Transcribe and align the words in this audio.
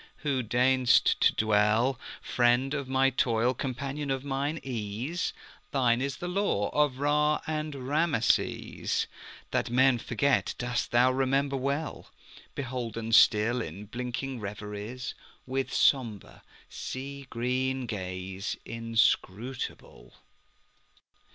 who 0.25 0.41
deign'st 0.41 1.19
to 1.19 1.31
dwellFriend 1.35 2.73
of 2.73 2.87
my 2.87 3.11
toil, 3.11 3.53
companion 3.53 4.09
of 4.09 4.23
mine 4.23 4.59
ease, 4.63 5.31
Thine 5.69 6.01
is 6.01 6.17
the 6.17 6.27
lore 6.27 6.73
of 6.73 6.97
Ra 6.97 7.39
and 7.45 7.75
Rameses; 7.87 9.05
That 9.51 9.69
men 9.69 9.99
forget 9.99 10.55
dost 10.57 10.89
thou 10.89 11.11
remember 11.11 11.55
well, 11.55 12.07
Beholden 12.55 13.11
still 13.11 13.61
in 13.61 13.85
blinking 13.85 14.39
reveriesWith 14.39 15.69
sombre, 15.71 16.41
sea 16.67 17.27
green 17.29 17.85
gaze 17.85 18.57
inscrutable. 18.65 20.15